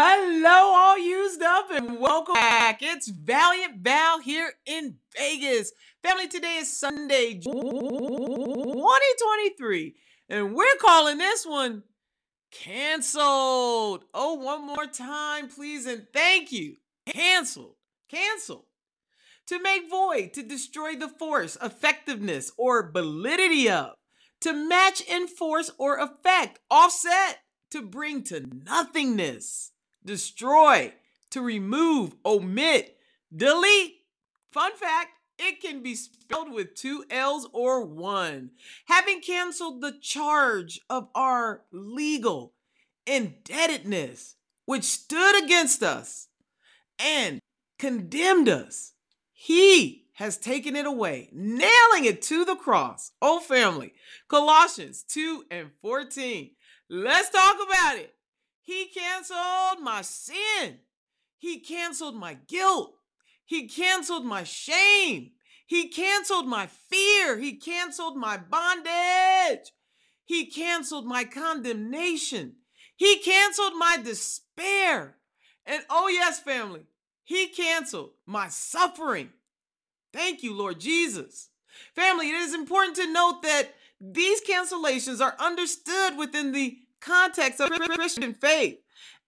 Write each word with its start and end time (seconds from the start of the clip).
Hello, 0.00 0.74
all 0.76 0.96
used 0.96 1.42
up, 1.42 1.72
and 1.72 1.98
welcome 1.98 2.34
back. 2.34 2.82
It's 2.82 3.08
Valiant 3.08 3.80
Val 3.80 4.20
here 4.20 4.52
in 4.64 4.94
Vegas. 5.16 5.72
Family, 6.04 6.28
today 6.28 6.58
is 6.58 6.72
Sunday, 6.72 7.34
2023, 7.34 9.96
and 10.28 10.54
we're 10.54 10.76
calling 10.80 11.18
this 11.18 11.44
one 11.44 11.82
canceled. 12.52 14.04
Oh, 14.14 14.34
one 14.34 14.64
more 14.64 14.86
time, 14.86 15.48
please, 15.48 15.84
and 15.84 16.06
thank 16.12 16.52
you. 16.52 16.76
Canceled. 17.08 17.74
Canceled. 18.08 18.66
To 19.48 19.60
make 19.60 19.90
void, 19.90 20.32
to 20.34 20.44
destroy 20.44 20.94
the 20.94 21.08
force, 21.08 21.58
effectiveness, 21.60 22.52
or 22.56 22.92
validity 22.92 23.68
of, 23.68 23.94
to 24.42 24.52
match 24.52 25.00
in 25.00 25.26
force 25.26 25.72
or 25.76 25.98
effect, 25.98 26.60
offset, 26.70 27.40
to 27.72 27.82
bring 27.82 28.22
to 28.22 28.46
nothingness 28.64 29.72
destroy, 30.08 30.92
to 31.30 31.42
remove, 31.42 32.14
omit, 32.24 32.96
delete. 33.34 33.96
Fun 34.50 34.74
fact 34.74 35.10
it 35.38 35.60
can 35.60 35.82
be 35.82 35.94
spelled 35.94 36.50
with 36.50 36.74
two 36.74 37.04
L's 37.10 37.46
or 37.52 37.84
one. 37.84 38.50
Having 38.86 39.20
canceled 39.20 39.80
the 39.80 39.92
charge 40.00 40.80
of 40.90 41.08
our 41.14 41.62
legal 41.70 42.54
indebtedness, 43.06 44.36
which 44.64 44.84
stood 44.84 45.44
against 45.44 45.82
us 45.82 46.28
and 46.98 47.38
condemned 47.78 48.48
us, 48.48 48.94
he 49.32 50.06
has 50.14 50.38
taken 50.38 50.74
it 50.74 50.86
away, 50.86 51.28
nailing 51.32 52.04
it 52.04 52.22
to 52.22 52.44
the 52.44 52.56
cross. 52.56 53.12
Oh, 53.22 53.38
family. 53.38 53.92
Colossians 54.26 55.04
2 55.04 55.44
and 55.50 55.70
14. 55.82 56.50
Let's 56.88 57.30
talk 57.30 57.56
about 57.64 57.98
it. 57.98 58.14
He 58.68 58.84
canceled 58.88 59.82
my 59.82 60.02
sin. 60.02 60.80
He 61.38 61.58
canceled 61.58 62.16
my 62.16 62.34
guilt. 62.34 62.96
He 63.46 63.66
canceled 63.66 64.26
my 64.26 64.44
shame. 64.44 65.30
He 65.66 65.88
canceled 65.88 66.46
my 66.46 66.66
fear. 66.66 67.38
He 67.38 67.54
canceled 67.54 68.18
my 68.18 68.36
bondage. 68.36 69.72
He 70.26 70.44
canceled 70.44 71.06
my 71.06 71.24
condemnation. 71.24 72.56
He 72.94 73.20
canceled 73.20 73.72
my 73.78 73.96
despair. 74.04 75.16
And 75.64 75.82
oh, 75.88 76.08
yes, 76.08 76.38
family, 76.38 76.82
He 77.24 77.48
canceled 77.48 78.10
my 78.26 78.48
suffering. 78.48 79.30
Thank 80.12 80.42
you, 80.42 80.54
Lord 80.54 80.78
Jesus. 80.78 81.48
Family, 81.94 82.28
it 82.28 82.34
is 82.34 82.52
important 82.52 82.96
to 82.96 83.10
note 83.10 83.40
that 83.44 83.74
these 83.98 84.42
cancellations 84.42 85.22
are 85.22 85.36
understood 85.38 86.18
within 86.18 86.52
the 86.52 86.80
context 87.00 87.60
of 87.60 87.70
Christian 87.70 88.34
faith 88.34 88.78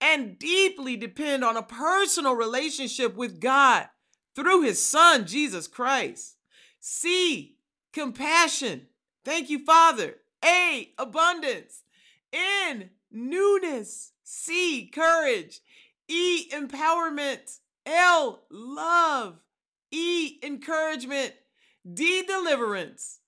and 0.01 0.39
deeply 0.39 0.97
depend 0.97 1.45
on 1.45 1.57
a 1.57 1.63
personal 1.63 2.35
relationship 2.35 3.15
with 3.17 3.41
God 3.41 3.89
through 4.35 4.63
his 4.63 4.85
son, 4.85 5.27
Jesus 5.27 5.67
Christ. 5.67 6.37
C, 6.81 7.57
compassion. 7.93 8.87
Thank 9.25 9.51
you, 9.51 9.65
Father. 9.65 10.17
A, 10.45 10.93
abundance. 10.98 11.83
N, 12.33 12.91
newness. 13.11 14.13
C, 14.23 14.91
courage. 14.93 15.61
E, 16.09 16.48
empowerment. 16.51 17.59
L, 17.85 18.43
love. 18.51 19.41
E, 19.91 20.39
encouragement. 20.43 21.35
D, 21.93 22.23
deliverance. 22.23 23.20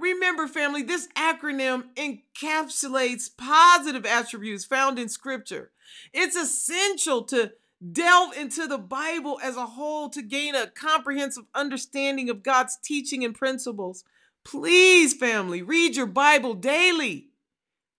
Remember, 0.00 0.48
family, 0.48 0.82
this 0.82 1.08
acronym 1.08 1.84
encapsulates 1.94 3.28
positive 3.36 4.06
attributes 4.06 4.64
found 4.64 4.98
in 4.98 5.10
Scripture. 5.10 5.72
It's 6.14 6.36
essential 6.36 7.22
to 7.24 7.52
delve 7.92 8.34
into 8.34 8.66
the 8.66 8.78
Bible 8.78 9.38
as 9.42 9.56
a 9.56 9.66
whole 9.66 10.08
to 10.10 10.22
gain 10.22 10.54
a 10.54 10.68
comprehensive 10.68 11.44
understanding 11.54 12.30
of 12.30 12.42
God's 12.42 12.78
teaching 12.82 13.24
and 13.24 13.34
principles. 13.34 14.04
Please, 14.42 15.12
family, 15.12 15.60
read 15.60 15.96
your 15.96 16.06
Bible 16.06 16.54
daily. 16.54 17.28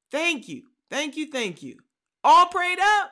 Thank 0.09 0.47
you, 0.47 0.63
thank 0.89 1.15
you, 1.15 1.27
thank 1.29 1.61
you. 1.61 1.77
All 2.23 2.47
prayed 2.47 2.79
up. 2.79 3.11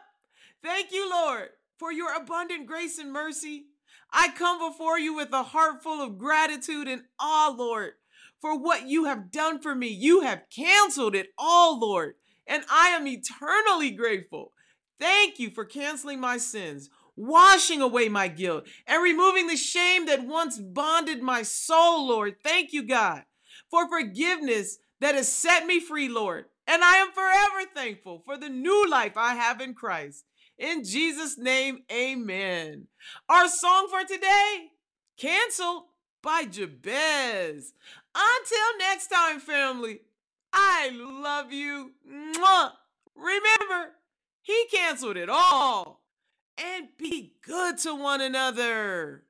Thank 0.63 0.91
you, 0.91 1.09
Lord, 1.09 1.49
for 1.77 1.91
your 1.91 2.13
abundant 2.15 2.65
grace 2.65 2.97
and 2.97 3.13
mercy. 3.13 3.65
I 4.11 4.29
come 4.29 4.71
before 4.71 4.97
you 4.97 5.13
with 5.13 5.31
a 5.31 5.43
heart 5.43 5.83
full 5.83 6.01
of 6.01 6.17
gratitude 6.17 6.87
and 6.87 7.03
awe, 7.19 7.53
Lord 7.55 7.93
for 8.41 8.57
what 8.57 8.87
you 8.87 9.05
have 9.05 9.31
done 9.31 9.59
for 9.59 9.75
me. 9.75 9.87
You 9.87 10.21
have 10.21 10.49
canceled 10.49 11.15
it 11.15 11.27
all, 11.37 11.79
Lord, 11.79 12.15
and 12.47 12.63
I 12.69 12.89
am 12.89 13.07
eternally 13.07 13.91
grateful. 13.91 14.53
Thank 14.99 15.39
you 15.39 15.49
for 15.49 15.65
canceling 15.65 16.19
my 16.19 16.37
sins, 16.37 16.89
washing 17.15 17.81
away 17.81 18.09
my 18.09 18.27
guilt, 18.27 18.67
and 18.87 19.01
removing 19.03 19.47
the 19.47 19.55
shame 19.55 20.05
that 20.07 20.25
once 20.25 20.57
bonded 20.57 21.21
my 21.21 21.41
soul, 21.41 22.07
Lord. 22.07 22.35
Thank 22.43 22.73
you, 22.73 22.83
God, 22.83 23.23
for 23.69 23.87
forgiveness 23.87 24.79
that 24.99 25.15
has 25.15 25.31
set 25.31 25.65
me 25.65 25.79
free, 25.79 26.09
Lord. 26.09 26.45
And 26.67 26.83
I 26.83 26.97
am 26.97 27.11
forever 27.11 27.69
thankful 27.73 28.21
for 28.25 28.37
the 28.37 28.49
new 28.49 28.87
life 28.89 29.13
I 29.15 29.35
have 29.35 29.59
in 29.59 29.73
Christ. 29.73 30.25
In 30.57 30.83
Jesus' 30.83 31.37
name, 31.37 31.79
amen. 31.91 32.87
Our 33.27 33.47
song 33.47 33.87
for 33.89 34.03
today, 34.03 34.67
canceled 35.17 35.83
by 36.21 36.45
Jabez. 36.45 37.73
Until 38.15 38.77
next 38.77 39.07
time, 39.07 39.39
family, 39.39 40.01
I 40.53 40.91
love 40.93 41.51
you. 41.51 41.91
Mwah. 42.07 42.71
Remember, 43.15 43.95
he 44.41 44.65
canceled 44.71 45.17
it 45.17 45.29
all. 45.29 46.01
And 46.57 46.89
be 46.97 47.33
good 47.41 47.77
to 47.79 47.95
one 47.95 48.21
another. 48.21 49.23